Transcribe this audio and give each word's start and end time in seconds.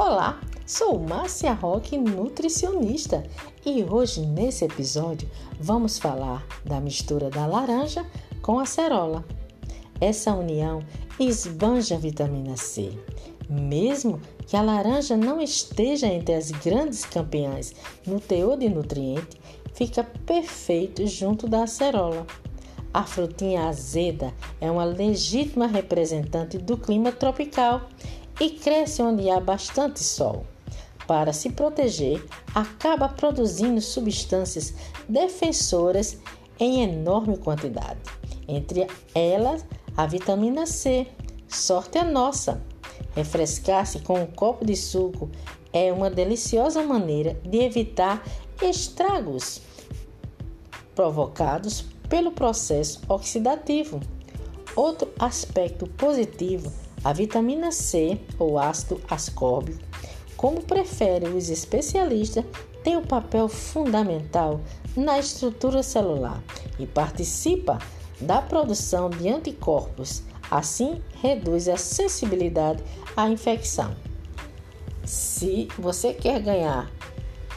Olá, 0.00 0.40
sou 0.64 0.96
Márcia 0.96 1.52
Roque, 1.52 1.98
nutricionista, 1.98 3.24
e 3.66 3.82
hoje 3.82 4.20
nesse 4.20 4.64
episódio 4.64 5.28
vamos 5.60 5.98
falar 5.98 6.46
da 6.64 6.80
mistura 6.80 7.28
da 7.28 7.44
laranja 7.46 8.06
com 8.40 8.60
a 8.60 8.62
acerola. 8.62 9.24
Essa 10.00 10.32
união 10.32 10.84
esbanja 11.18 11.96
a 11.96 11.98
vitamina 11.98 12.56
C. 12.56 12.96
Mesmo 13.50 14.20
que 14.46 14.56
a 14.56 14.62
laranja 14.62 15.16
não 15.16 15.40
esteja 15.40 16.06
entre 16.06 16.32
as 16.32 16.52
grandes 16.52 17.04
campeãs 17.04 17.74
no 18.06 18.20
teor 18.20 18.56
de 18.56 18.68
nutriente, 18.68 19.40
fica 19.74 20.04
perfeito 20.24 21.08
junto 21.08 21.48
da 21.48 21.64
acerola. 21.64 22.24
A 22.94 23.02
frutinha 23.02 23.68
azeda 23.68 24.32
é 24.60 24.70
uma 24.70 24.84
legítima 24.84 25.66
representante 25.66 26.56
do 26.56 26.76
clima 26.76 27.10
tropical 27.10 27.88
e 28.40 28.50
cresce 28.50 29.02
onde 29.02 29.28
há 29.28 29.40
bastante 29.40 30.02
sol. 30.02 30.44
Para 31.06 31.32
se 31.32 31.50
proteger, 31.50 32.22
acaba 32.54 33.08
produzindo 33.08 33.80
substâncias 33.80 34.74
defensoras 35.08 36.18
em 36.60 36.82
enorme 36.82 37.38
quantidade. 37.38 38.00
Entre 38.46 38.86
elas, 39.14 39.64
a 39.96 40.06
vitamina 40.06 40.66
C. 40.66 41.06
Sorte 41.48 41.98
é 41.98 42.04
nossa! 42.04 42.62
Refrescar-se 43.14 44.00
com 44.00 44.20
um 44.20 44.26
copo 44.26 44.64
de 44.64 44.76
suco 44.76 45.30
é 45.72 45.92
uma 45.92 46.10
deliciosa 46.10 46.82
maneira 46.82 47.40
de 47.44 47.58
evitar 47.58 48.22
estragos 48.62 49.60
provocados 50.94 51.84
pelo 52.08 52.32
processo 52.32 53.00
oxidativo. 53.08 54.00
Outro 54.76 55.08
aspecto 55.18 55.86
positivo 55.86 56.70
a 57.04 57.12
vitamina 57.12 57.70
C, 57.70 58.20
ou 58.38 58.58
ácido 58.58 59.00
ascórbico, 59.08 59.78
como 60.36 60.62
preferem 60.62 61.36
os 61.36 61.50
especialistas, 61.50 62.44
tem 62.82 62.96
um 62.96 63.02
papel 63.02 63.48
fundamental 63.48 64.60
na 64.96 65.18
estrutura 65.18 65.82
celular 65.82 66.42
e 66.78 66.86
participa 66.86 67.78
da 68.20 68.40
produção 68.40 69.10
de 69.10 69.28
anticorpos, 69.28 70.22
assim 70.50 71.02
reduz 71.20 71.68
a 71.68 71.76
sensibilidade 71.76 72.82
à 73.16 73.28
infecção. 73.28 73.94
Se 75.04 75.68
você 75.78 76.12
quer 76.12 76.40
ganhar 76.40 76.90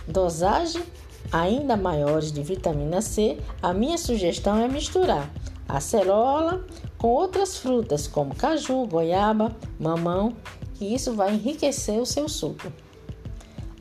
dosagem 0.08 0.84
ainda 1.32 1.78
maiores 1.78 2.32
de 2.32 2.42
vitamina 2.44 3.02
C, 3.02 3.38
a 3.62 3.74
minha 3.74 3.98
sugestão 3.98 4.58
é 4.58 4.68
misturar 4.68 5.32
acerola 5.78 6.66
com 6.98 7.08
outras 7.08 7.58
frutas 7.58 8.08
como 8.08 8.36
caju, 8.36 8.86
goiaba, 8.86 9.56
mamão, 9.80 10.36
que 10.76 10.86
isso 10.86 11.14
vai 11.14 11.34
enriquecer 11.34 12.00
o 12.00 12.06
seu 12.06 12.28
suco. 12.28 12.72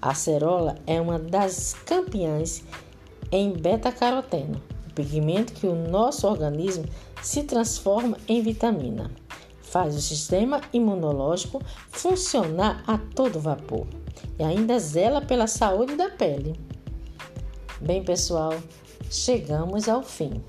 A 0.01 0.11
acerola 0.11 0.77
é 0.87 1.01
uma 1.01 1.19
das 1.19 1.75
campeãs 1.85 2.63
em 3.31 3.53
beta-caroteno, 3.53 4.63
o 4.89 4.95
pigmento 4.95 5.53
que 5.53 5.67
o 5.67 5.75
nosso 5.75 6.27
organismo 6.27 6.85
se 7.23 7.43
transforma 7.43 8.17
em 8.27 8.41
vitamina. 8.41 9.11
Faz 9.61 9.95
o 9.95 10.01
sistema 10.01 10.61
imunológico 10.73 11.63
funcionar 11.91 12.83
a 12.87 12.99
todo 12.99 13.39
vapor 13.39 13.87
e 14.39 14.43
ainda 14.43 14.79
zela 14.79 15.21
pela 15.21 15.47
saúde 15.47 15.95
da 15.97 16.09
pele. 16.09 16.59
Bem, 17.81 18.03
pessoal, 18.03 18.55
chegamos 19.11 19.89
ao 19.89 20.03
fim 20.03 20.43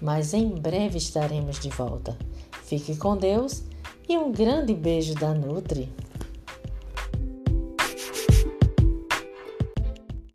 mas 0.00 0.34
em 0.34 0.48
breve 0.48 0.98
estaremos 0.98 1.58
de 1.58 1.68
volta. 1.68 2.16
Fique 2.64 2.96
com 2.96 3.16
Deus 3.16 3.62
e 4.08 4.16
um 4.16 4.32
grande 4.32 4.74
beijo 4.74 5.14
da 5.14 5.32
Nutri. 5.32 5.90